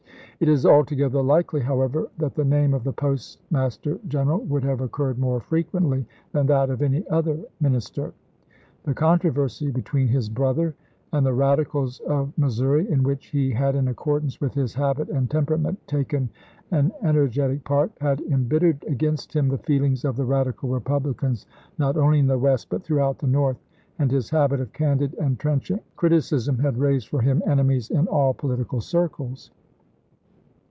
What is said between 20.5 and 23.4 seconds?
Republicans, not only in the West, but throughout the